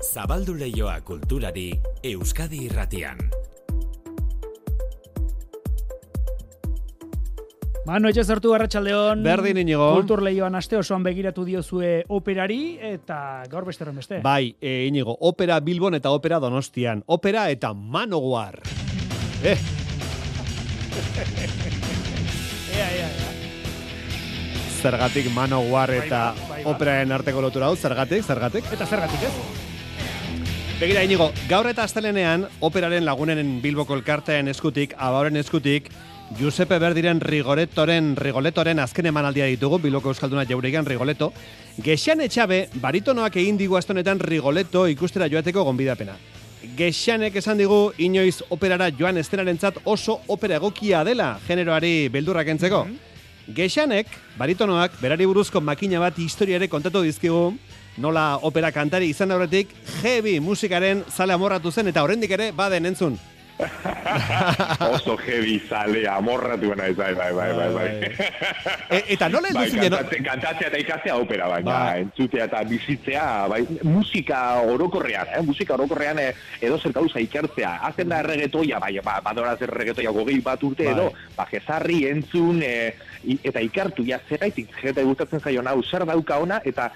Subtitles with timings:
[0.00, 1.70] Zabaldu leioa kulturari
[2.02, 3.18] Euskadi irratian.
[7.88, 9.22] Manu etxe zartu garratxaldeon.
[9.24, 9.90] Berdin inigo.
[9.98, 14.20] Kultur lehioan aste osoan begiratu diozue operari eta gaur besteron beste.
[14.24, 17.02] Bai, e, inigo, opera Bilbon eta opera Donostian.
[17.06, 18.60] Opera eta Manowar.
[19.42, 19.56] Eh,
[22.70, 23.08] Ea, ea, ea.
[24.80, 26.70] zergatik Manowar Bai eta ba, bai ba.
[26.70, 28.64] operaen arteko lotura hau, zergatik, zergatik.
[28.72, 29.32] Eta zergatik ez?
[30.80, 35.90] Begira, inigo, gaur eta astelenean, operaren lagunen Bilboko elkartean eskutik, abauren eskutik,
[36.38, 41.34] Giuseppe Berdiren Rigoretoren, Rigoletoren azken emanaldia ditugu, Bilboko Euskalduna jauregan Rigoleto.
[41.84, 46.14] Gexan etxabe, baritonoak egin digu astonetan Rigoleto ikustera joateko gonbidapena.
[46.78, 52.86] Gexanek esan digu, inoiz operara joan estenarentzat oso opera egokia dela, generoari beldurrak entzeko.
[53.52, 54.08] Gexanek,
[54.40, 57.50] baritonoak, berari buruzko makina bat historiare kontatu dizkigu,
[57.96, 63.18] nola opera kantari izan aurretik, heavy musikaren zale amorratu zen eta oraindik ere baden entzun.
[64.94, 67.88] Oso heavy zale, amorratu ez, bai, bai, bai, bai, bai.
[68.88, 69.92] E, eta nola Bai, heldu zinen?
[69.92, 72.00] kantatzea, kantatzea eta ikastea opera, baina Bai.
[72.06, 75.42] entzutea eta bizitzea, bai, musika orokorrean, eh?
[75.44, 77.74] musika orokorrean eh, edo zer gauza ikertzea.
[77.90, 80.94] Hazen da erregetoia, bai, ba, badora zer erregetoia gogei bat urte Bai.
[80.94, 82.94] edo, ba, jezarri entzun eh,
[83.44, 86.90] eta ikartu, ja, zeraitik, jete gustatzen zaio hau, zer dauka ona, eta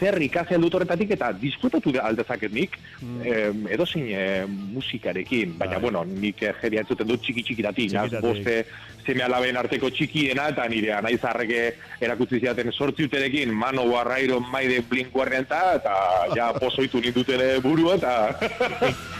[0.00, 3.66] zer ikasi dut horretatik eta disfrutatu aldezaket nik mm.
[3.76, 5.82] edozein eh, musikarekin, baina Bai.
[5.82, 8.64] bueno, nik eh, jeria entzuten dut txiki txikitatik, naz boste
[9.04, 11.62] zeme alaben arteko txikiena, eta nire anaizarreke
[12.00, 15.96] erakutsi ziaten sortzi urterekin, mano barrairo maide blink eta, eta
[16.36, 19.19] ja pozoitu nindutene burua, eta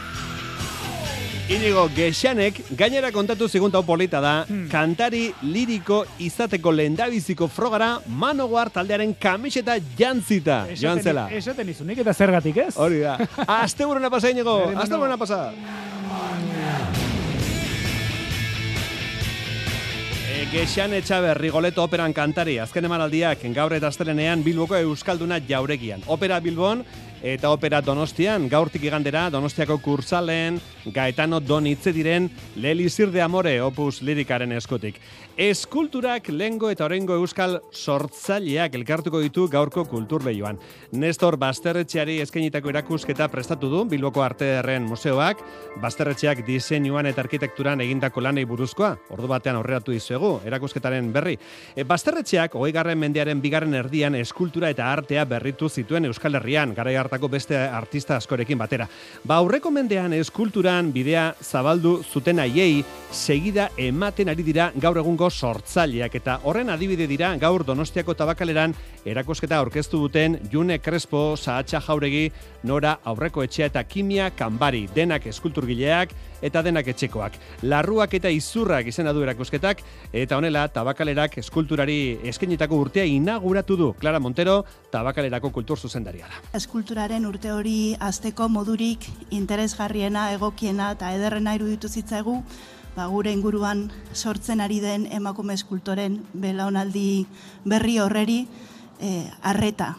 [1.51, 4.69] Inigo Gexanek gainera kontatu zigun hau polita da, Hmm.
[4.71, 11.27] kantari liriko izateko lehendabiziko frogara Manowar taldearen kamiseta jantzita, joan zela.
[11.29, 12.77] Esaten izunik eta zergatik ez?
[12.77, 13.17] Hori da.
[13.47, 14.71] Aste buruna pasa, Inigo.
[14.75, 15.51] Aste buruna pasa.
[20.31, 26.01] E, Gexan etxabe Rigoleto operan kantari, azken emanaldiak gaur eta astelenean Bilboko Euskalduna jauregian.
[26.07, 26.85] Opera Bilbon
[27.21, 34.51] eta opera Donostian, gaurtik igandera Donostiako kursalen, Gaetano Donitze diren Lelisir de Amore opus lirikaren
[34.57, 34.97] eskutik.
[35.37, 40.59] Eskulturak lengo eta orengo euskal sortzaileak elkartuko ditu gaurko kultur lehioan.
[40.91, 45.41] Nestor Basterretxeari eskainitako erakusketa prestatu du Bilboko Arte Ederren Museoak,
[45.81, 51.37] Basterretxeak diseinuan eta arkitekturan egindako lanei buruzkoa, ordu batean aurreratu dizuegu, erakusketaren berri.
[51.75, 57.27] E, Basterretxeak, hogei mendearen bigarren erdian eskultura eta artea berritu zituen Euskal Herrian, garai hartako
[57.27, 58.85] beste artista askorekin batera.
[59.27, 66.15] Ba, aurreko mendean eskulturan bidea zabaldu zuten haiei, segida ematen ari dira gaur egungo sortzaileak
[66.15, 68.73] eta horren adibide dira gaur Donostiako tabakaleran
[69.03, 72.31] erakusketa aurkeztu duten June Crespo, Sahatxa Jauregi,
[72.63, 77.37] Nora Aurreko Etxea eta Kimia Kanbari, denak eskulturgileak eta denak etxekoak.
[77.63, 83.93] Larruak eta izurrak izena du erakusketak eta honela tabakalerak eskulturari eskenitako urtea inauguratu du.
[83.99, 86.41] Clara Montero, tabakalerako kultur zuzendaria da.
[86.57, 92.41] eskulturaren urte hori azteko modurik interesgarriena, egokiena eta ederrena iruditu zitzaigu,
[92.95, 97.25] ba, gure inguruan sortzen ari den emakume eskultoren belaunaldi
[97.65, 98.45] berri horreri
[98.99, 99.95] eh, arreta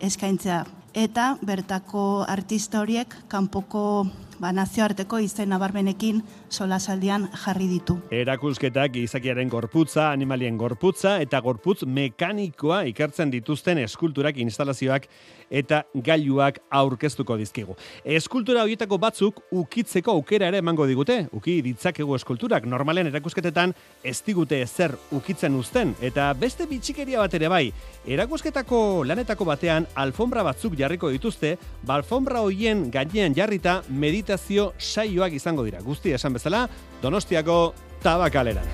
[0.00, 0.64] eskaintzea.
[0.98, 4.08] Eta bertako artista horiek kanpoko
[4.40, 7.98] ba, nazioarteko izen nabarmenekin solasaldian jarri ditu.
[8.14, 15.08] Erakusketak gizakiaren gorputza, animalien gorputza eta gorputz mekanikoa ikertzen dituzten eskulturak, instalazioak
[15.50, 17.76] eta gailuak aurkeztuko dizkigu.
[18.04, 21.20] Eskultura horietako batzuk ukitzeko aukera ere emango digute.
[21.32, 27.48] Uki ditzakegu eskulturak normalen erakusketetan ez digute ezer ukitzen uzten eta beste bitxikeria bat ere
[27.48, 27.64] bai.
[28.08, 33.82] Erakusketako lanetako batean alfombra batzuk jarriko dituzte, ba alfombra hoien gainean jarrita
[34.28, 35.80] meditazio saioak izango dira.
[35.80, 36.68] Guzti esan bezala,
[37.02, 38.66] Donostiako tabakaleran.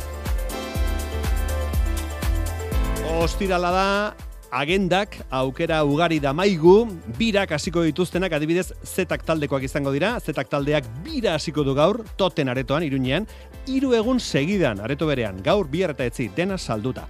[3.22, 4.14] Ostirala da,
[4.50, 11.34] agendak aukera ugari damaigu, birak hasiko dituztenak adibidez zetak taldekoak izango dira, zetak taldeak bira
[11.34, 13.26] hasiko du gaur, toten aretoan, iruñean,
[13.66, 17.06] hiru egun segidan, areto berean, gaur bihar eta etzi, dena salduta.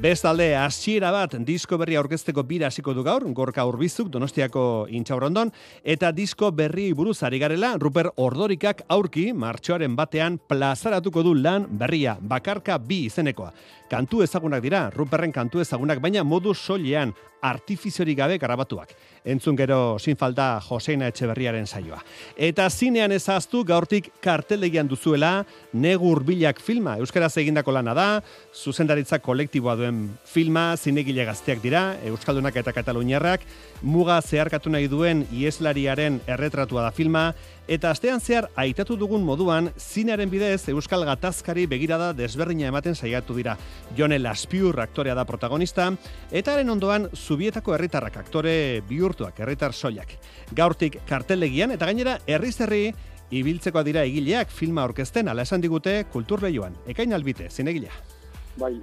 [0.00, 5.52] Bestalde, hasiera bat disko berria aurkezteko bira hasiko du gaur, gorka urbizuk donostiako intxaurondon,
[5.84, 12.16] eta disko berri buruz ari garela, Ruper Ordorikak aurki, martxoaren batean plazaratuko du lan berria,
[12.18, 13.52] bakarka bi izenekoa.
[13.92, 17.12] Kantu ezagunak dira, Ruperren kantu ezagunak, baina modu soilean,
[17.42, 18.96] artifiziorik gabe grabatuak.
[19.24, 22.00] Entzun gero sin falta Joseina Etxeberriaren saioa.
[22.36, 28.06] Eta zinean ezaztu gaurtik kartelegian duzuela Negur Bilak filma, euskaraz egindako lana da,
[28.52, 33.46] zuzendaritza kolektiboa duen filma, zinegile gazteak dira, Euskaldunak eta Kataluniarrak,
[33.82, 37.30] muga zeharkatu nahi duen ieslariaren erretratua da filma,
[37.68, 43.56] eta astean zehar aitatu dugun moduan, zinearen bidez Euskal Gatazkari begirada desberdina ematen saiatu dira.
[43.96, 45.90] Jone Laspiur aktorea da protagonista,
[46.30, 50.16] eta haren ondoan zubietako herritarrak aktore bihurtuak, herritar soilak.
[50.52, 52.86] Gaurtik kartelegian, eta gainera herriz herri,
[53.32, 56.76] ibiltzeko dira egileak filma orkesten ala esan digute kultur lehioan.
[56.86, 58.21] Ekain albite, zinegilea.
[58.60, 58.74] Bai,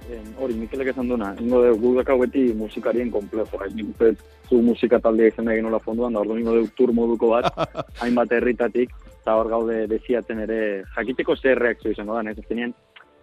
[0.42, 5.30] hori, Mikelek esan duna, ingo de gugakau beti musikarien komplejo, hain nik zu musika taldea
[5.30, 7.46] izan egin nola fonduan, da ordu ingo de tur moduko bat,
[8.02, 8.90] hainbat herritatik,
[9.20, 10.58] eta hor gaude desiatzen ere,
[10.96, 12.74] jakiteko zer reakzio izango da, ez zenien,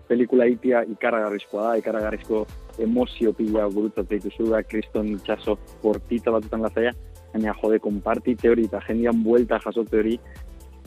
[0.08, 2.46] pelikula itia ikaragarrizkoa da, ikaragarrizko
[2.80, 6.96] emozio pila gurutzatzen dituzu da, kriston itxaso portita batutan lazaia,
[7.34, 10.16] baina jode, konpartite hori eta jendian buelta jasote hori,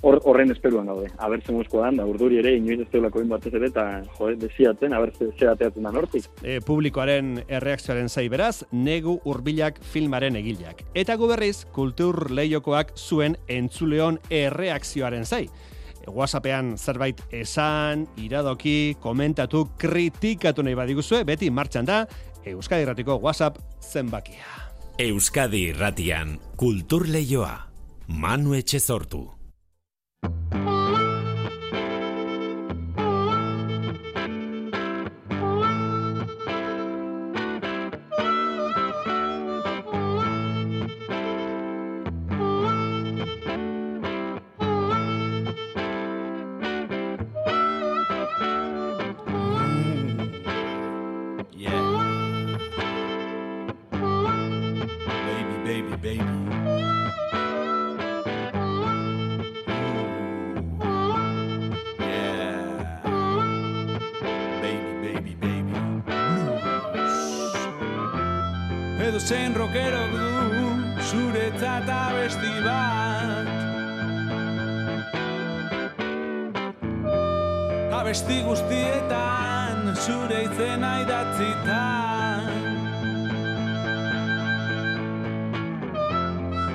[0.03, 1.11] hor, horren esperuan gaude.
[1.19, 5.13] Aber ze dan, da urduri ere, inoiz ez teulako batez ere, eta jo, desiatzen, aber
[5.13, 6.29] ze, ze ateatzen da nortik.
[6.43, 10.85] E, publikoaren erreakzioaren zai beraz, negu urbilak filmaren egileak.
[10.95, 15.47] Eta guberriz, kultur lehiokoak zuen entzuleon erreakzioaren zai.
[16.01, 22.05] E, WhatsAppean zerbait esan, iradoki, komentatu, kritikatu nahi badiguzue, beti martxan da,
[22.41, 24.47] Euskadi Irratiko WhatsApp zenbakia.
[25.01, 27.53] Euskadi Irratian, kultur lehioa,
[28.09, 29.40] Manu Etxezortu.
[80.51, 81.81] Izena idatzita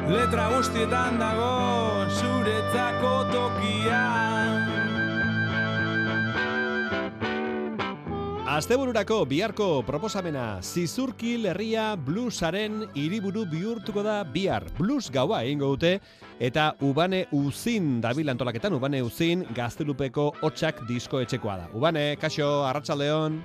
[0.05, 4.61] Letra guztietan dago zuretzako tokian
[8.55, 14.63] Astebururako biharko proposamena Zizurki Herria Bluesaren hiriburu bihurtuko da bihar.
[14.77, 15.99] Blues gaua egingo dute
[16.39, 21.67] eta Ubane Uzin dabil antolaketan Ubane Uzin Gaztelupeko hotsak disko etxekoa da.
[21.75, 23.41] Ubane, kaixo, Arratsaldeon.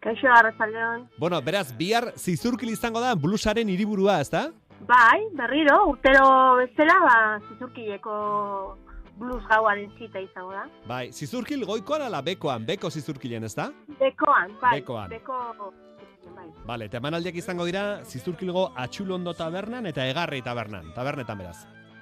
[0.00, 1.08] Kaixo, Arratsaldeon.
[1.18, 4.48] Bueno, beraz bihar Zizurkil izango da Bluesaren hiriburua, ezta?
[4.86, 6.28] Bai, berriro, urtero
[6.60, 7.16] bezala ba
[7.48, 8.18] Zizurkileko
[9.18, 10.64] blues gauaren zita izango da.
[10.86, 13.68] Bai, zizurkil goikoan ala bekoan, beko zizurkilen, ez da?
[13.98, 14.78] Bekoan, bai.
[14.80, 15.10] Bekoan.
[15.10, 15.72] Beko...
[16.28, 16.46] Bai.
[16.68, 21.56] Bale, temanaldiak izango dira zizurkilgo atxulondo tabernan eta egarri tabernan, tabernetan beraz.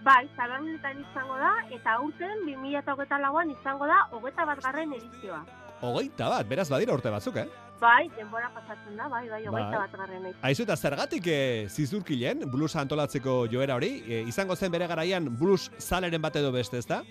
[0.06, 5.40] Bai, tabernetan izango da, eta urten 2008 lauan izango da, hogeta bat garren edizioa.
[5.86, 7.46] Hogeita bat, beraz badira urte batzuk, eh?
[7.80, 9.80] Bai, denbora pasatzen da, bai, bai, hogeita bai.
[9.84, 10.26] bat garren.
[10.48, 11.38] Aizu eta zergatik e,
[11.68, 16.80] zizurkilen, blues antolatzeko joera hori, e, izango zen bere garaian blues zaleren bat edo beste,
[16.80, 17.02] ezta?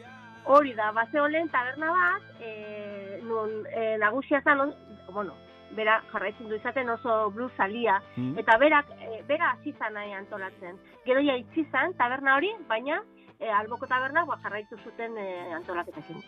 [0.46, 4.74] Hori da, base holen taberna bat, e, nun e, nagusia zan,
[5.14, 5.38] bueno,
[5.78, 8.38] bera jarraitzen du izaten oso blues salia, hmm.
[8.42, 10.80] eta berak, e, bera hasi nahi antolatzen.
[11.06, 13.04] Gero ja itzi zan, taberna hori, baina
[13.40, 16.24] e, alboko taberna ba, jarraitu zuten e, antolaketekin.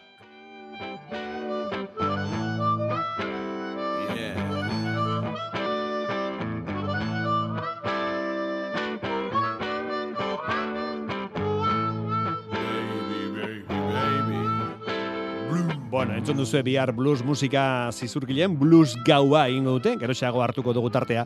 [15.97, 20.91] Bueno, entzun duzu bihar blues musika zizurkilen, blues gaua ingo dute, gero xago hartuko dugu
[20.93, 21.23] tartea,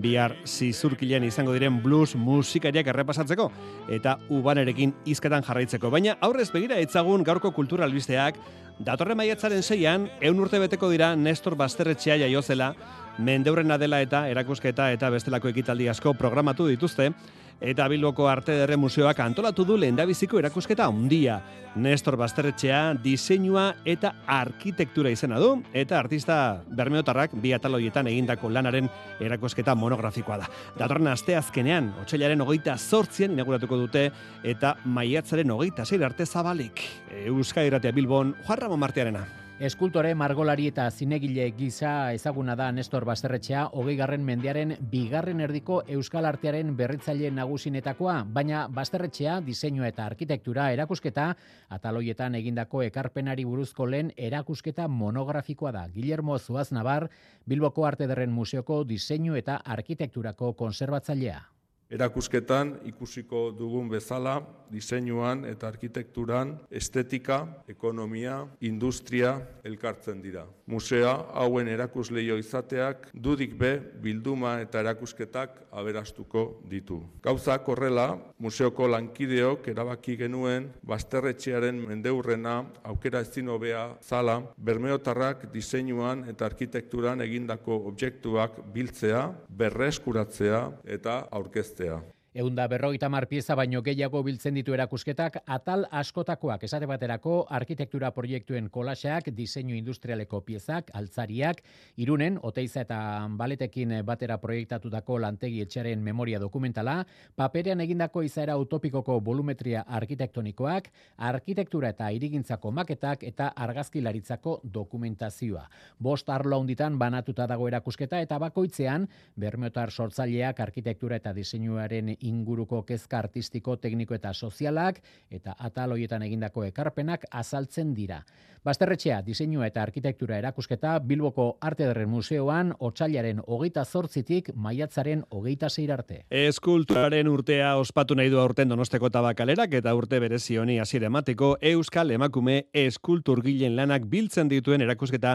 [0.00, 3.50] bihar zizurkilen izango diren blues musikariak errepasatzeko,
[3.92, 5.92] eta ubanerekin izketan jarraitzeko.
[5.92, 8.40] Baina aurrez begira etzagun gaurko kultura albisteak,
[8.80, 12.72] datorre maiatzaren zeian, eun urte beteko dira Nestor Basterretxea jaiozela,
[13.18, 17.12] mendeurrena dela eta erakusketa eta bestelako ekitaldi asko programatu dituzte,
[17.60, 21.40] eta Bilboko Arte Derre Museoak antolatu du lehendabiziko erakusketa handia.
[21.74, 28.88] Nestor Basterretxea diseinua eta arkitektura izena du eta artista Bermeotarrak bi ataloietan egindako lanaren
[29.20, 30.50] erakusketa monografikoa da.
[30.78, 34.10] Datorren aste azkenean, otxailaren hogeita sortzien inauguratuko dute
[34.42, 36.84] eta maiatzaren hogeita zeir arte zabalik.
[37.24, 39.43] Euskadi Bilbon, Juan Ramon Martiarena.
[39.62, 46.26] Eskultore, margolari eta zinegile gisa ezaguna da Nestor Basterretxea, hogei garren mendearen bigarren erdiko Euskal
[46.26, 51.28] Artearen berritzaile nagusinetakoa, baina Basterretxea diseinua eta arkitektura erakusketa,
[51.70, 55.86] ataloietan egindako ekarpenari buruzko lehen erakusketa monografikoa da.
[55.86, 57.08] Guillermo Zuaz Navar,
[57.46, 61.53] Bilboko Arte Derren Museoko diseinu eta arkitekturako konserbatzailea.
[61.90, 64.40] Erakusketan ikusiko dugun bezala,
[64.74, 70.44] diseinuan eta arkitekturan, estetika, ekonomia, industria elkartzen dira.
[70.66, 77.02] Musea hauen erakusleio izateak dudik be bilduma eta erakusketak aberastuko ditu.
[77.22, 86.48] Gauza korrela, museoko lankideok erabaki genuen basterretxearen mendeurrena aukera ezin hobea zala, bermeotarrak diseinuan eta
[86.48, 90.64] arkitekturan egindako objektuak biltzea, berreskuratzea
[90.96, 91.73] eta aurkeztea.
[91.78, 92.13] Yeah.
[92.34, 98.66] Eunda berroita mar pieza baino gehiago biltzen ditu erakusketak, atal askotakoak esate baterako arkitektura proiektuen
[98.74, 101.60] kolaxeak, diseinu industrialeko piezak, altzariak,
[102.02, 102.96] irunen, oteiza eta
[103.38, 106.96] baletekin batera proiektatutako lantegi etxearen memoria dokumentala,
[107.36, 110.90] paperean egindako izaera utopikoko volumetria arkitektonikoak,
[111.30, 115.68] arkitektura eta irigintzako maketak eta argazkilaritzako dokumentazioa.
[116.00, 119.06] Bost arlo handitan banatuta dago erakusketa eta bakoitzean,
[119.38, 125.00] bermeotar sortzaileak arkitektura eta diseinuaren inguruko kezka artistiko, tekniko eta sozialak
[125.30, 128.22] eta atal hoietan egindako ekarpenak azaltzen dira.
[128.64, 135.92] Basterretxea, diseinua eta arkitektura erakusketa Bilboko Arte Derren Museoan otxailaren hogeita zortzitik maiatzaren hogeita zeir
[135.92, 136.22] arte.
[136.32, 142.54] Eskulturaren urtea ospatu nahi du aurten donosteko tabakalerak eta urte berezioni hasiera emateko Euskal Emakume
[142.72, 145.34] eskulturgilen lanak biltzen dituen erakusketa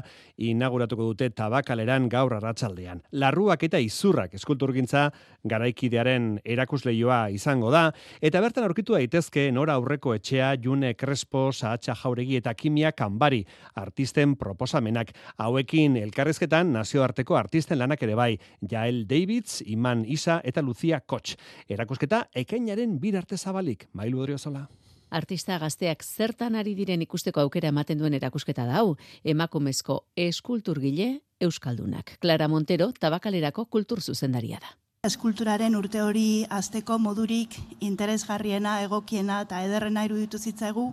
[0.50, 3.04] inauguratuko dute tabakaleran gaur arratsaldean.
[3.12, 5.12] Larruak eta izurrak eskulturgintza
[5.46, 6.40] garaikidearen
[6.80, 12.54] erakusleioa izango da eta bertan aurkitu daitezke nora aurreko etxea June Crespo, Saatxa Jauregi eta
[12.54, 13.46] Kimia Kanbari
[13.76, 21.02] artisten proposamenak hauekin elkarrezketan nazioarteko artisten lanak ere bai Jael Davids, Iman Isa eta Lucia
[21.02, 21.36] Koch.
[21.70, 24.68] Erakusketa ekainaren bir arte zabalik, mailu odriozola.
[25.10, 32.20] Artista gazteak zertan ari diren ikusteko aukera ematen duen erakusketa dau, emakumezko eskulturgile Euskaldunak.
[32.22, 34.78] Clara Montero, tabakalerako kultur zuzendaria da.
[35.08, 37.54] Eskulturaren urte hori azteko modurik
[37.88, 40.84] interesgarriena, egokiena eta ederrena iruditu zitzaigu,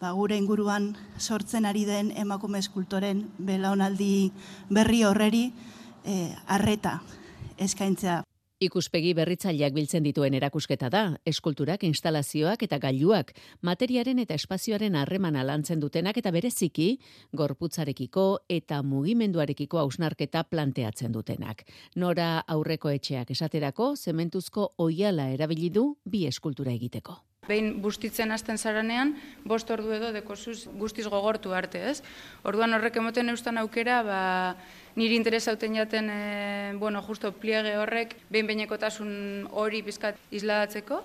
[0.00, 0.88] ba, gure inguruan
[1.20, 4.32] sortzen ari den emakume eskultoren belaunaldi
[4.74, 5.44] berri horreri
[6.02, 6.96] eh, arreta
[7.68, 8.24] eskaintzea.
[8.62, 13.32] Ikuspegi berritzaileak biltzen dituen erakusketa da, eskulturak, instalazioak eta gailuak,
[13.66, 17.00] materiaren eta espazioaren harremana lantzen dutenak eta bereziki,
[17.34, 21.66] gorputzarekiko eta mugimenduarekiko hausnarketa planteatzen dutenak.
[21.96, 27.18] Nora aurreko etxeak esaterako, zementuzko oiala erabili du bi eskultura egiteko.
[27.44, 31.98] Behin bustitzen hasten zaranean, bost ordu edo dekosuz guztiz gogortu arte, ez?
[32.46, 34.22] Orduan horrek emoten eustan aukera, ba,
[34.96, 41.02] niri interesa hauten jaten, e, bueno, justo pliege horrek, behin behinekotasun hori bizkat isladatzeko.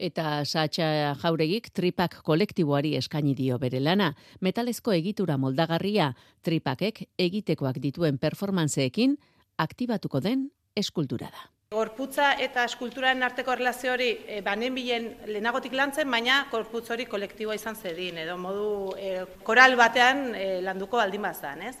[0.00, 4.14] Eta Satxa Jauregik tripak kolektiboari eskaini dio bere lana.
[4.40, 9.18] Metalezko egitura moldagarria tripakek egitekoak dituen performantzeekin
[9.60, 11.50] aktibatuko den eskultura da.
[11.70, 17.54] Gorputza eta eskulturaren arteko erlazio hori e, banen bilen lehenagotik lantzen, baina gorputz hori kolektiboa
[17.54, 19.12] izan zedin, edo modu e,
[19.46, 21.76] koral batean e, landuko baldin bazan, ez?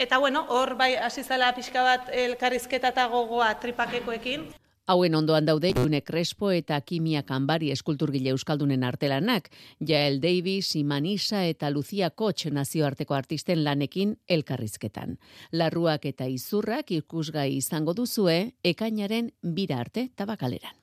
[0.00, 4.46] Eta bueno, hor bai hasi zela pixka bat elkarrizketa eta gogoa tripakekoekin.
[4.88, 9.50] Hauen ondoan daude June Crespo eta Kimia Kanbari eskulturgile euskaldunen artelanak,
[9.86, 15.18] Jael Davis, Imanisa eta Lucia Koch nazioarteko artisten lanekin elkarrizketan.
[15.52, 20.79] Larruak eta izurrak ikusgai izango duzue ekainaren bira arte tabakaleran.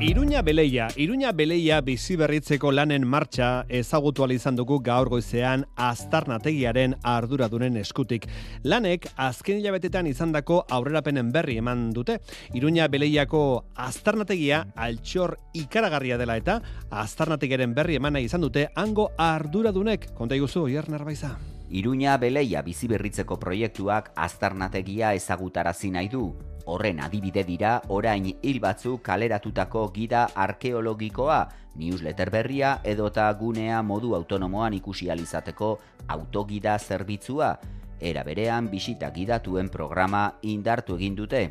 [0.00, 7.76] Iruña Beleia, Iruña Beleia bizi berritzeko lanen martxa ezagutu izan dugu gaur goizean aztarnategiaren arduradunen
[7.76, 8.24] eskutik.
[8.64, 12.16] Lanek azken hilabetetan izandako aurrerapenen berri eman dute.
[12.54, 20.14] Iruña Beleiako aztarnategia altxor ikaragarria dela eta aztarnategiaren berri emana izan dute hango arduradunek.
[20.14, 21.36] Konta iguzu, Ier Narbaiza.
[21.68, 26.32] Iruña Beleia bizi berritzeko proiektuak aztarnategia ezagutarazi nahi du.
[26.70, 31.38] Horren adibide dira orain hil batzuk kaleratutako gida arkeologikoa,
[31.74, 35.70] newsletter berria edota gunea modu autonomoan ikusi alizateko
[36.14, 37.56] autogida zerbitzua,
[38.00, 41.42] era berean bisita gidatuen programa indartu egin dute.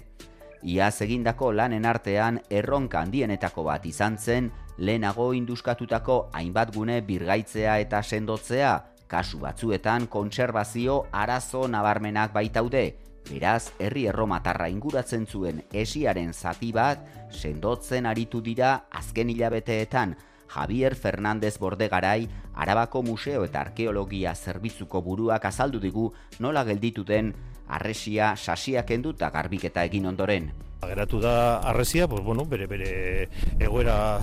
[0.64, 8.02] Iaz egindako lanen artean erronka handienetako bat izan zen lehenago induskatutako hainbat gune birgaitzea eta
[8.04, 8.74] sendotzea,
[9.10, 12.84] Kasu batzuetan kontserbazio arazo nabarmenak baitaude,
[13.30, 20.16] beraz herri erromatarra inguratzen zuen esiaren zati bat sendotzen aritu dira azken hilabeteetan
[20.50, 26.10] Javier Fernández Bordegarai Arabako Museo eta Arkeologia Zerbitzuko buruak azaldu digu
[26.40, 27.34] nola gelditu den
[27.70, 30.50] arresia sasiak enduta garbiketa egin ondoren.
[30.80, 33.28] Geratu da arresia, pues, bueno, bere bere
[33.60, 34.20] egoera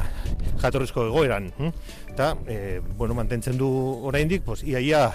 [0.62, 1.72] jatorrizko egoeran, hm?
[2.14, 3.68] eta e, bueno, mantentzen du
[4.08, 5.10] oraindik, pues iaia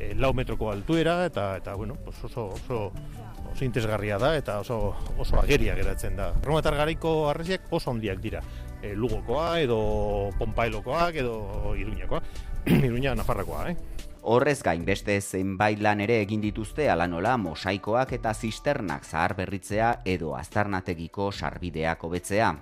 [0.00, 2.92] e, lau metroko altuera eta eta bueno, pues oso oso
[3.52, 6.32] oso interesgarria da eta oso oso ageria geratzen da.
[6.42, 8.42] Romatar garaiko arresiak oso handiak dira.
[8.82, 12.22] E, Lugokoa edo Pompailokoak edo Iruñakoa.
[12.88, 13.76] Iruña Nafarrakoa, eh?
[14.22, 19.94] Horrez gain beste zenbait lan ere egin dituzte ala nola mosaikoak eta zisternak zahar berritzea
[20.04, 22.52] edo aztarnategiko sarbideak hobetzea.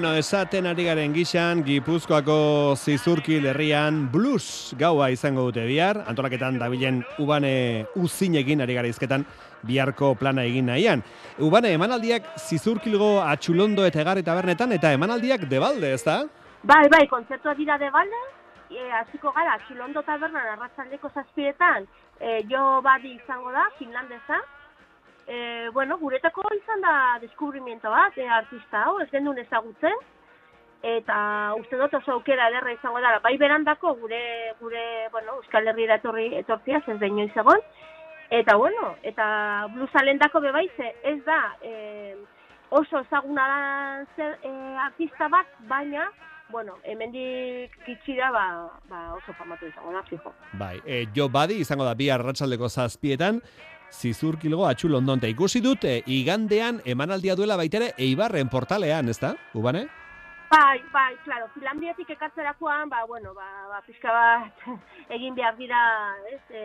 [0.00, 7.02] Bueno, esaten ari garen gixan, Gipuzkoako zizurki herrian blues gaua izango dute bihar, antolaketan dabilen
[7.20, 9.26] ubane uzinekin ari gara izketan
[9.60, 11.02] biharko plana egin nahian.
[11.36, 16.22] Ubane, emanaldiak zizurkilgo atxulondo eta egarri tabernetan, eta emanaldiak debalde, ez da?
[16.64, 18.22] Bai, bai, kontzertua dira debalde,
[18.72, 21.84] e, hasiko gara, atxulondo tabernan arratzaldeko zazpietan,
[22.16, 24.40] e, jo badi izango da, finlandesa,
[25.30, 29.94] e, bueno, guretako izan da deskubrimiento bat, e, artista hau, ez gendun ezagutzen,
[30.82, 31.18] eta
[31.60, 34.20] uste dut oso aukera ederra izango dara, bai berandako gure,
[34.60, 34.82] gure
[35.12, 37.62] bueno, Euskal Herriera etorri, etortzia, ez da inoiz egon,
[38.40, 39.28] eta bueno, eta
[39.76, 42.16] blues alendako bebaize, ez da e,
[42.70, 43.62] oso ezaguna da
[44.16, 44.52] zer, e,
[44.88, 46.10] artista bat, baina,
[46.50, 48.46] bueno, hemendik gitxira ba,
[48.90, 50.34] ba oso famatu izango da, fijo.
[50.58, 53.44] Bai, e, jo badi izango da bi arratsaldeko zazpietan,
[53.90, 59.86] zizurkilgo atxul ondonte ikusi dut, e, igandean emanaldia duela baitere eibarren portalean, ez da, Ubane?
[60.50, 64.64] Bai, bai, claro, Finlandiatik ekatzerakoan, ba, bueno, ba, ba, pixka bat
[65.16, 65.80] egin behar dira,
[66.32, 66.64] ez, e,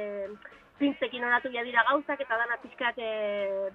[0.79, 3.11] pintzekin onatu ja dira gauzak, eta dana pixkat e,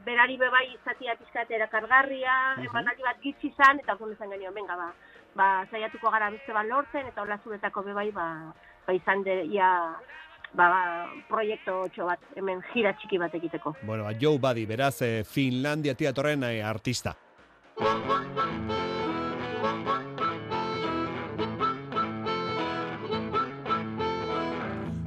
[0.04, 2.66] berari bebai izatia pixkat erakargarria, uh -huh.
[2.70, 4.90] emanaldi bat gitsi izan, eta orduan izan genioen, venga, ba,
[5.34, 8.52] ba, saiatuko gara beste bat lortzen, eta hola zuretako bebai, ba,
[8.86, 9.70] ba izan de, ia,
[10.54, 10.82] ba, ba,
[11.28, 13.74] proiektu txo bat, hemen gira txiki bat egiteko.
[13.82, 17.14] Bueno, ba, Joe Buddy, beraz, eh, Finlandia tiatorren eh, artista.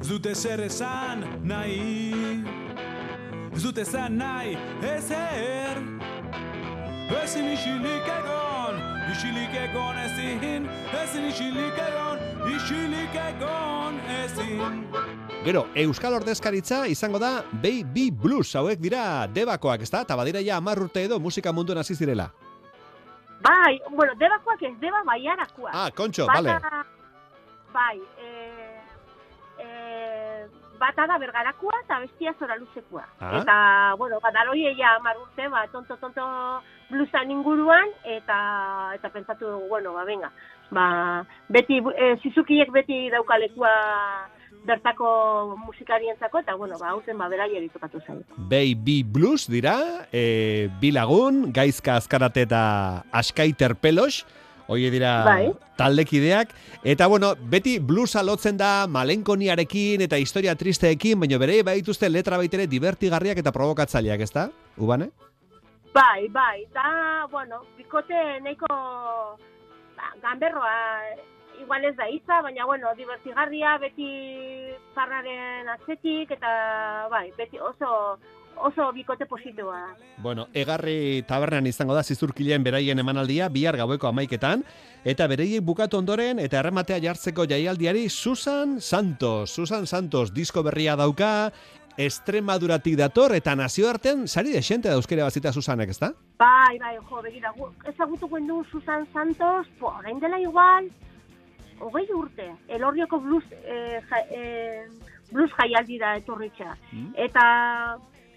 [0.03, 2.43] Zute zer esan nahi
[3.55, 5.79] Zute esan nahi ezer
[7.23, 8.81] Ezin isilik egon
[9.13, 10.69] Isilik egon ezin
[11.01, 12.23] Ezin isilik egon
[12.55, 14.83] Isilik egon ezin
[15.43, 19.99] Gero, Euskal Ordezkaritza izango da Baby Blues, hauek dira debakoak, ez da?
[20.05, 22.29] Eta badira ja amarrurte edo musika munduan hasi zirela.
[23.43, 25.73] Bai, bueno, debakoak ez, deba baiarakoa.
[25.75, 26.53] Ah, kontxo, bale.
[27.73, 28.29] Bai, e,
[29.65, 30.45] e,
[30.79, 33.03] bata da bergarakoa eta bestia zora luzekoa.
[33.19, 33.33] Ah.
[33.41, 33.57] Eta,
[33.99, 36.23] bueno, badaloi eia amarrurte, ba, tonto-tonto
[36.87, 38.37] bluesan inguruan, eta
[38.95, 40.31] eta pentsatu dugu, bueno, ba, venga,
[40.71, 40.87] ba,
[41.51, 43.73] beti, e, zizukiek beti daukalekua
[44.65, 48.23] bertako musikarientzako eta bueno, ba hauzen ba beraieri tokatu zaio.
[48.37, 54.25] Baby Blues dira, e, bilagun, gaizka azkarate eta askaiter pelos,
[54.67, 55.51] Oie dira Bai.
[55.75, 56.53] taldekideak.
[56.83, 62.67] Eta bueno, beti bluesa lotzen da malenkoniarekin eta historia tristeekin, baina bere baituzte letra baitere
[62.71, 64.49] divertigarriak eta provokatzaileak, ezta?
[64.77, 65.11] Ubane?
[65.93, 68.71] Bai, bai, da, bueno, bikote nahiko
[69.97, 70.71] ba, ganberroa
[71.63, 74.07] igual ez da hitza, baina bueno, divertigarria beti
[74.93, 76.53] zarraren atzetik eta
[77.11, 78.17] bai, beti oso
[78.53, 79.95] oso bikote positiboa da.
[80.21, 84.61] Bueno, egarri tabernan izango da zizurkileen beraien emanaldia bihar gaueko amaiketan,
[85.03, 89.49] eta bereiek bukatu ondoren eta errematea jartzeko jaialdiari Susan Santos.
[89.57, 91.49] Susan Santos disko berria dauka,
[91.97, 96.11] Estremaduratik dator eta nazioartean sari de xente euskera bazita Susanek, ezta?
[96.41, 100.89] Bai, bai, jo, begira, gu- ezagutuko du Susan Santos, po, orain dela igual,
[101.79, 104.87] hogei urte, elorrioko blues, eh, ja, eh,
[105.31, 106.75] blues jaialdira etorritxa.
[107.15, 107.43] Eta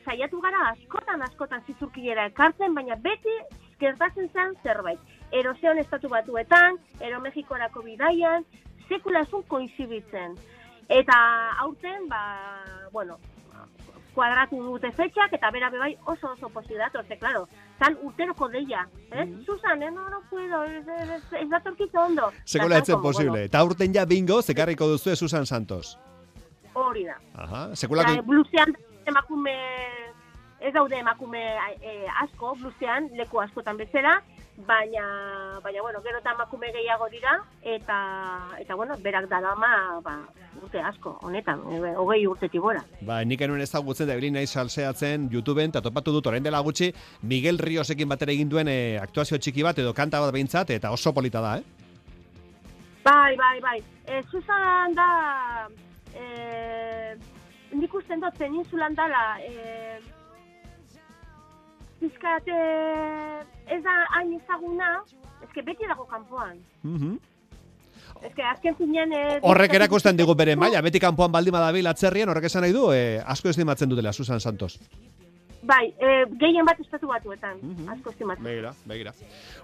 [0.04, 3.34] saiatu gara askotan askotan zizurkilera ekartzen, baina beti
[3.80, 5.00] gertatzen zen zerbait.
[5.32, 8.44] Eroseon estatu batuetan, ero Mexikorako bidaian,
[8.88, 9.44] sekula zun.
[10.88, 11.16] Eta
[11.58, 12.20] aurten, ba,
[12.92, 13.18] bueno,
[14.16, 17.44] kuadratu dute fetxak, eta bera bebai oso oso posi dator, ze, claro,
[17.78, 19.26] zan urteroko deia, eh?
[19.44, 22.30] Susan, eh, no, no puedo, ez, ez, ez, ez datorkitzo ondo.
[22.44, 23.44] Sekola etzen posible.
[23.50, 25.96] Eta urten ja bingo, zekarriko duzu Susan Santos.
[26.76, 27.16] Hori da.
[27.44, 28.22] Aha, sekulako...
[28.26, 28.72] blusean
[29.06, 29.54] emakume,
[30.60, 31.44] ez daude emakume
[31.80, 34.18] eh, asko, blusean, leku askotan bezala,
[34.56, 37.98] baina, baina, bueno, gero eta emakume gehiago dira, eta,
[38.58, 40.16] eta bueno, berak darama, ba,
[40.62, 41.60] urte asko, honetan,
[41.96, 42.82] hogei urtetik gora.
[43.06, 46.92] Ba, nik enuen ezagutzen da ebili nahi salseatzen YouTubeen, eta topatu dut orain dela gutxi,
[47.22, 51.12] Miguel Riosekin batera egin duen eh, aktuazio txiki bat, edo kanta bat behintzat, eta oso
[51.12, 51.84] polita da, eh?
[53.06, 53.78] Bai, bai, bai.
[54.06, 55.68] E, Susan da,
[56.16, 57.14] e,
[57.76, 60.00] nik usten dut peninsulan dala, e,
[62.00, 62.50] pizkat,
[63.66, 64.90] ez da hain ezaguna,
[65.46, 66.60] ezke beti dago kanpoan.
[66.82, 67.16] Mhm.
[68.24, 69.12] Ezke azken zinean...
[69.12, 72.88] E, Horrek erakusten digu bere maila, beti kanpoan baldin badabil atzerrian, horrek esan nahi du,
[72.94, 74.78] eh, asko estimatzen dutela Susan Santos.
[75.66, 77.58] Bai, e, gehien bat estatu batuetan,
[77.90, 78.44] asko estimatzen.
[78.46, 79.12] Begira, begira.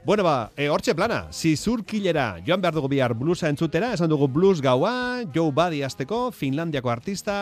[0.02, 4.58] Bueno, ba, e, hortxe plana, zizurkilera joan behar dugu bihar bluesa entzutera, esan dugu blues
[4.64, 7.36] gaua, Joe Buddy azteko, Finlandiako artista,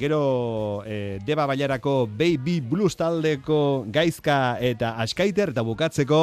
[0.00, 6.22] gero e, Deba Bailarako Baby Blues taldeko gaizka eta askaiter, eta bukatzeko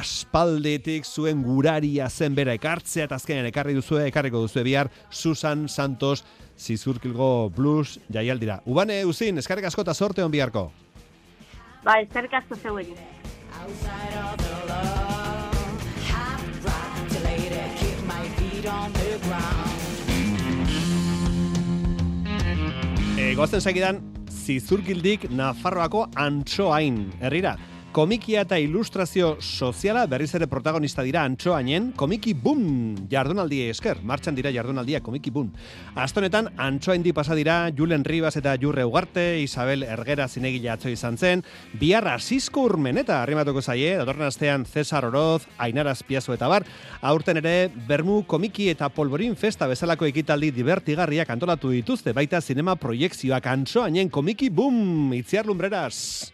[0.00, 6.20] aspaldetik zuen guraria zen bera ekartzea, eta azkenean ekarri duzue, ekarriko duzue bihar Susan Santos
[6.60, 8.60] zizurkilgo blues jaialdira.
[8.68, 10.68] Ubane, uzin, eskarrik asko eta sorte hon biharko.
[11.84, 12.92] Bai, eskerrik asko zeueri.
[23.16, 27.56] E, goazten segidan, zizurkildik Nafarroako antxoain, herrira.
[27.90, 34.52] Komikia eta ilustrazio soziala berriz ere protagonista dira antxoainen, komiki boom jardunaldi esker, martxan dira
[34.54, 35.48] jardunaldia komiki boom.
[35.98, 41.18] Astonetan, antxoain di pasa dira Julen Ribas eta Jurre Ugarte, Isabel Ergera zinegile atzo izan
[41.18, 41.42] zen,
[41.82, 46.68] bihar asizko urmeneta arrimatuko zaie, datorren astean Cesar Oroz, Ainara Azpiazu eta bar,
[47.02, 53.50] aurten ere Bermu komiki eta polvorin festa bezalako ekitaldi divertigarriak antolatu dituzte, baita zinema proiekzioak
[53.50, 56.30] antxoainen komiki boom, itziar lumbreras.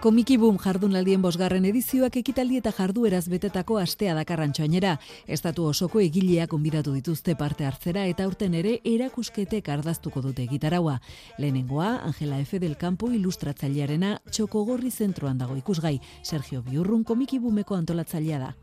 [0.00, 4.94] Komiki Boom jardunaldien bosgarren edizioak ekitaldi eta jardueraz betetako astea dakarrantxoainera.
[5.28, 10.96] Estatu osoko egileak konbidatu dituzte parte hartzera eta aurten ere erakusketek ardaztuko dute gitaraua.
[11.36, 12.56] Lehenengoa, Angela F.
[12.64, 15.98] del Campo ilustratzailearena txokogorri zentroan dago ikusgai.
[16.22, 18.54] Sergio Biurrun Komiki Boomeko antolatzailea da.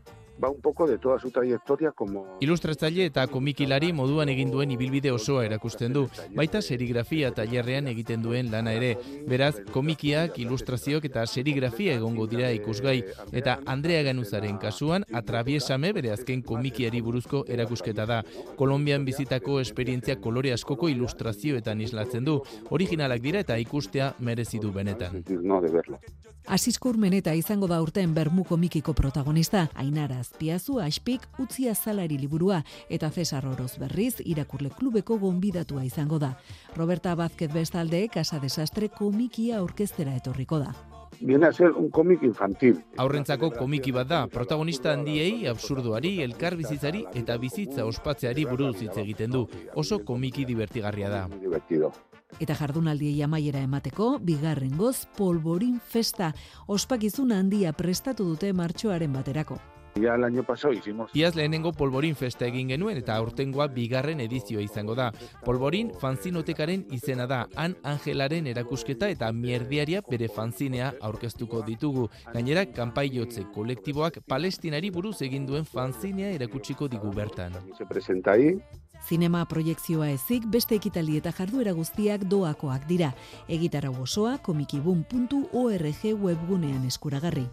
[0.42, 2.26] Va un poco de toda su trayectoria como...
[2.40, 6.04] Ilustratzaile eta komikilari moduan egin duen ibilbide osoa erakusten du,
[6.36, 8.94] baita serigrafia tailerrean egiten duen lana ere.
[9.28, 16.42] Beraz, komikiak, ilustrazioak eta serigrafia egongo dira ikusgai, eta Andrea Ganuzaren kasuan, atrabiesame bere azken
[16.42, 18.22] komikiari buruzko erakusketa da.
[18.56, 22.38] Kolombian bizitako esperientzia kolore askoko ilustrazioetan islatzen du,
[22.70, 25.22] originalak dira eta ikustea merezi du benetan.
[25.42, 25.98] No de verlo.
[26.48, 33.08] Asisko urmeneta izango da urten Bermu komikiko protagonista, Ainara Azpiazu, Aspik, Utzi Azalari liburua, eta
[33.10, 36.36] Cesar Oroz berriz, irakurle klubeko gonbidatua izango da.
[36.76, 40.74] Roberta Vázquez bestalde, Casa Desastre komikia aurkeztera etorriko da.
[41.20, 42.76] Viene a ser un cómic infantil.
[42.96, 49.32] Aurrentzako komiki bat da, protagonista handiei, absurdoari, elkar bizitzari eta bizitza ospatzeari buruz hitz egiten
[49.32, 49.46] du.
[49.74, 51.24] Oso komiki divertigarria da.
[52.38, 56.34] Eta jardunaldiei amaiera emateko, bigarren goz, polvorin festa,
[56.68, 59.58] ospakizun handia prestatu dute martxoaren baterako.
[60.00, 61.10] Ya el año pasado hicimos...
[61.14, 65.10] Iaz lehenengo polvorin festa egin genuen eta aurtengoa bigarren edizioa izango da.
[65.44, 72.08] Polvorin fanzinotekaren izena da, han Angelaren erakusketa eta mierdiaria bere fanzinea aurkeztuko ditugu.
[72.32, 77.56] Gainera, kanpaiotze kolektiboak palestinari buruz egin duen fanzinea erakutsiko digu bertan.
[77.76, 78.58] Se presenta ahí.
[79.06, 83.12] Zinema proiektzioa ezik beste ekitaldi eta jarduera guztiak doakoak dira.
[83.48, 87.46] Egitarau osoa komikibun.org webgunean eskuragarri.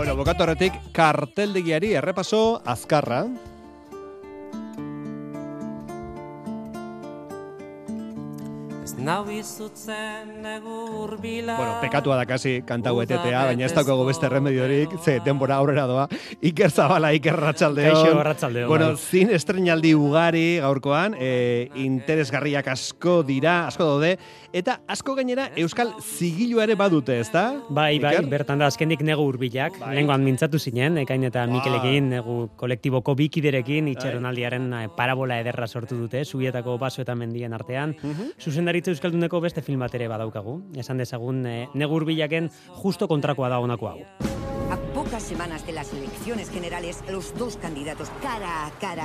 [0.00, 3.18] Bueno, bokatu horretik, karteldegiari errepaso azkarra.
[9.00, 14.92] Nau izutzen egur bila Bueno, pekatua da kasi kantau etetea, baina ez dago beste remediorik,
[15.00, 16.04] ze denbora aurrera doa.
[16.44, 17.94] Iker Zabala, Iker Ratxaldeon.
[17.94, 18.96] Kaixo, Arratsaldeon, Bueno, bai.
[19.00, 24.18] zin estrenaldi ugari gaurkoan, e, interesgarriak asko dira, asko daude,
[24.52, 27.54] eta asko gainera Euskal Zigilu ere badute, ezta?
[27.70, 28.28] Bai, bai, Iker?
[28.28, 29.78] bertan da azkendik negu hurbilak.
[29.80, 29.94] Bai.
[29.96, 36.24] Lengoan mintzatu zinen, ekain eta Mikelekin, negu kolektiboko bikiderekin, itxeronaldiaren eh, parabola ederra sortu dute,
[36.24, 37.96] zubietako baso eta mendien artean.
[38.38, 40.56] Zuzendaritza arte euskalduneko beste filmat ere badaukagu.
[40.74, 42.50] Esan dezagun, e, negur bilaken
[42.82, 43.98] justo kontrakoa da honako hau.
[44.70, 49.04] A pocas semanas de las elecciones generales, los dos candidatos cara a cara.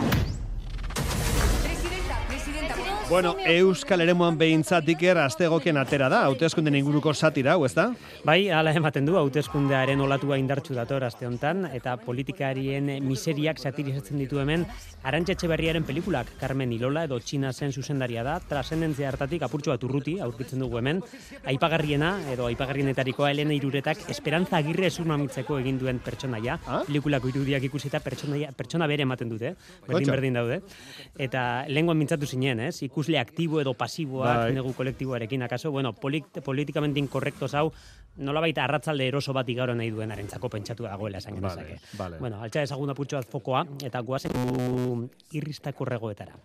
[1.64, 2.95] Presidenta, presidenta, presidenta.
[3.08, 7.92] Bueno, Euskal Eremuan behintzat iker astegokien atera da, hauteskunden inguruko satira, hau, ez da?
[8.26, 14.42] Bai, hala ematen du, hauteskundearen olatua indartsu dator aste hontan eta politikarien miseriak satirizatzen ditu
[14.42, 14.66] hemen
[15.06, 20.16] Arantxa Etxeberriaren pelikulak Carmen Ilola edo Txina zen zuzendaria da, trasendentzia hartatik apurtxo bat urruti
[20.26, 21.04] aurkitzen dugu hemen,
[21.46, 26.58] aipagarriena edo aipagarrienetarikoa Elena Iruretak Esperantza Agirre esurmamitzeko egin duen pertsonaia,
[26.90, 29.54] pelikulako irudiak ikusita pertsonaia, pertsona bere ematen dute,
[29.86, 30.60] berdin berdin daude.
[31.22, 32.82] Eta lenguan mintzatu zinen, ez?
[32.96, 34.52] Ikusle aktibo edo pasiboak Bai.
[34.56, 37.74] negu kolektiboarekin akaso, bueno, polit, politikamente inkorrekto zau,
[38.24, 41.98] nolabait arratzalde eroso bat igaro nahi duen arentzako pentsatu dagoela esan Vale, genezake.
[42.00, 42.20] vale.
[42.24, 46.38] Bueno, altxa ezagun apurtxo bat fokoa, eta guazen gu irristako regoetara.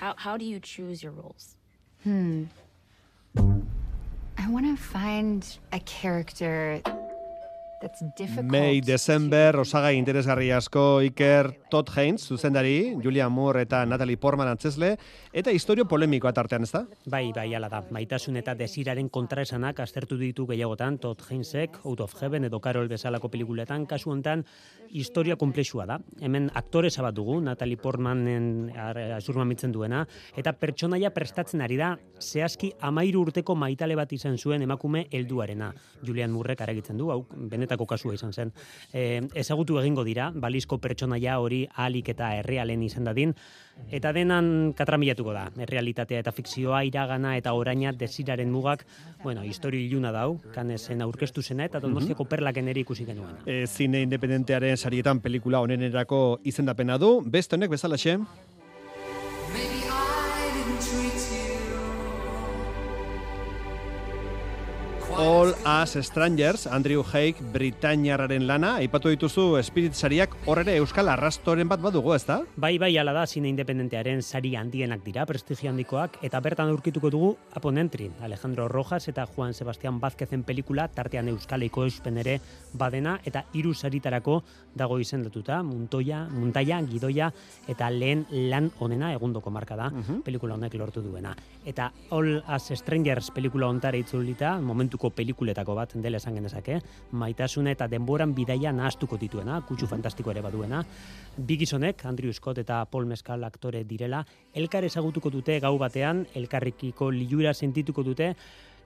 [0.00, 1.54] How, how do you choose your roles?
[2.02, 2.44] Hmm.
[4.38, 6.80] I want to find a character.
[8.42, 14.94] May, December, osagai interesgarri asko, Iker, Todd Haynes, zuzendari, Julia Moore eta Natalie Portman antzesle,
[15.32, 16.84] eta historio polemikoa tartean, ez da?
[17.10, 17.82] Bai, bai, ala da.
[17.94, 23.30] Maitasun eta desiraren kontraesanak aztertu ditu gehiagotan Todd Haynesek, Out of Heaven edo Carol bezalako
[23.32, 24.44] pelikuletan, kasu hontan
[24.94, 25.98] historia komplexua da.
[26.22, 28.70] Hemen aktoresa bat dugu, Natalie Portmanen
[29.16, 30.04] azurmamitzen duena,
[30.36, 35.72] eta pertsonaia prestatzen ari da, zehazki amairu urteko maitale bat izan zuen emakume helduarena.
[36.04, 37.24] Julian Murrek aragitzen du, hau
[37.74, 38.52] benetako kasua izan zen.
[38.92, 43.34] E, ezagutu egingo dira, balizko pertsonaia hori ahalik eta errealen izan dadin,
[43.90, 45.48] Eta denan katramilatuko da.
[45.58, 48.84] Errealitatea eta fikzioa, iragana eta oraina desiraren mugak,
[49.24, 53.36] bueno, historio iluna dau, kanesen aurkeztu zena eta donostiako perlaken ere ikusi genuen.
[53.46, 58.18] E, zine independentearen sarietan pelikula honenerako izendapena du, beste honek bezalaxe,
[65.16, 71.78] All As Strangers, Andrew Haig, Britainiarraren lana, aipatu dituzu Spirit sariak horre Euskal Arrastoren bat
[71.78, 72.40] badugu, ez da?
[72.56, 77.28] Bai, bai, ala da, zine independentearen sari handienak dira, prestigio handikoak, eta bertan aurkituko dugu
[77.54, 82.40] Aponentri, Alejandro Rojas eta Juan Sebastián Vázquezen pelikula, tartean Euskaleiko euspen ere
[82.72, 84.40] badena, eta hiru saritarako
[84.74, 87.30] dago izendatuta, Muntoia, Muntaia, Gidoia,
[87.68, 89.92] eta lehen lan onena egundoko marka da,
[90.24, 91.36] pelikula honek lortu duena.
[91.64, 96.80] Eta All As Strangers pelikula ontara itzulita, momentuko pelikuletako bat dela esan genezake,
[97.12, 100.84] maitasuna eta denboran bidaia nahastuko dituena, kutsu fantastiko ere baduena.
[101.36, 107.10] Bi gizonek, Andrew Scott eta Paul Mescal aktore direla, elkar ezagutuko dute gau batean, elkarrikiko
[107.10, 108.34] liura sentituko dute,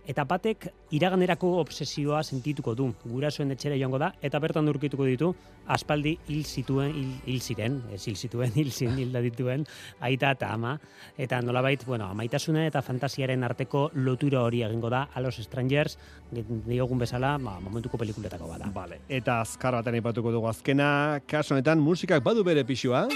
[0.09, 0.67] eta batek
[0.97, 2.89] iraganerako obsesioa sentituko du.
[3.05, 5.31] Gurasoen etxera joango da, eta bertan urkituko ditu,
[5.69, 6.95] aspaldi hil zituen,
[7.27, 9.67] hil, ziren, ez hil zituen, hil zin, hil da dituen,
[10.01, 10.79] aita eta ama,
[11.21, 15.99] eta nolabait, bueno, amaitasuna eta fantasiaren arteko lotura hori egingo da, a los strangers,
[16.33, 18.73] diogun bezala, ba, momentuko pelikuletako bada.
[18.75, 19.03] Vale.
[19.09, 23.07] Eta azkar baten aipatuko dugu azkena, kasu honetan musikak badu bere pixua.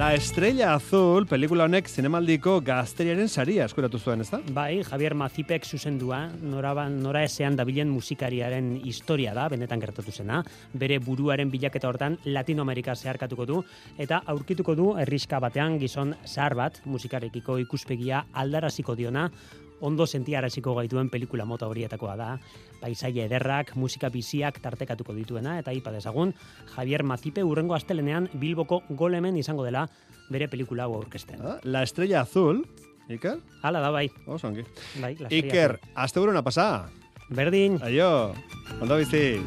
[0.00, 4.38] La Estrella Azul, pelikula honek zinemaldiko gazteriaren saria eskuratu zuen, ez da?
[4.56, 10.40] Bai, Javier Mazipek zuzendua, nora, ba- nora esean dabilen musikariaren historia da, benetan gertatu zena.
[10.72, 13.60] Bere buruaren bilaketa hortan Latinoamerika zeharkatuko du,
[14.00, 19.28] eta aurkituko du herriska batean gizon zahar bat, musikarekiko ikuspegia aldaraziko diona,
[19.80, 22.28] ondo sentiaraziko gaituen pelikula mota horietakoa da.
[22.80, 26.34] Paisaia ederrak, musika biziak tartekatuko dituena, eta ipa dezagun,
[26.74, 29.86] Javier Mazipe urrengo astelenean Bilboko golemen izango dela
[30.30, 31.42] bere pelikula hau aurkezten.
[31.42, 32.64] Ah, La Estrella Azul,
[33.10, 33.40] Iker?
[33.62, 34.08] Hala da, bai.
[34.26, 34.52] Oso.
[35.00, 36.90] Bai, La Iker, azte pasa.
[37.30, 37.78] Berdin.
[37.82, 38.34] Aio,
[38.80, 39.38] ondo bizi.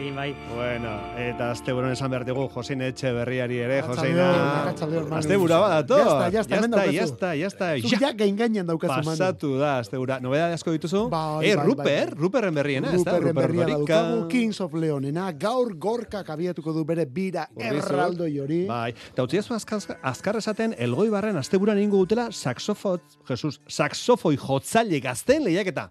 [0.00, 0.32] Berdin, bai.
[0.50, 5.14] Bueno, eta azte buruan esan behar digu Josein Etxe berriari ere, Manu.
[5.14, 5.60] Azte bura.
[5.86, 7.68] Ya está, ya está, ya está, ya está.
[7.78, 9.12] Zu ja gain gainean daukazu, Manu.
[9.12, 10.18] Pasatu da, azte bura.
[10.20, 11.04] Nobedade asko dituzu?
[11.12, 12.18] Bai, eh, bai, Ruper, bai.
[12.18, 13.14] Ruperren berriena, ez da?
[13.18, 18.64] Ruperren berria Kings of Leonena, gaur gorkak abiatuko du bere bira erraldoi hori.
[18.66, 24.98] Bai, eta utzi azkar, azkar esaten, elgoi barren asteburan ingo dutela saxofo, Jesus, saxofoi jotzaile
[25.00, 25.90] gazten lehiaketa.